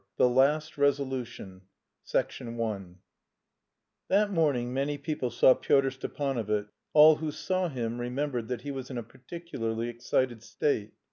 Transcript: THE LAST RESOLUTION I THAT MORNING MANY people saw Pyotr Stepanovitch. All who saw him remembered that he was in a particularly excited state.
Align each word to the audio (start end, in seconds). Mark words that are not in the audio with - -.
THE 0.17 0.27
LAST 0.27 0.79
RESOLUTION 0.79 1.61
I 2.11 2.27
THAT 4.09 4.31
MORNING 4.31 4.73
MANY 4.73 4.97
people 4.97 5.29
saw 5.29 5.53
Pyotr 5.53 5.91
Stepanovitch. 5.91 6.69
All 6.93 7.17
who 7.17 7.29
saw 7.29 7.67
him 7.69 7.99
remembered 8.01 8.47
that 8.47 8.61
he 8.61 8.71
was 8.71 8.89
in 8.89 8.97
a 8.97 9.03
particularly 9.03 9.89
excited 9.89 10.41
state. 10.41 10.93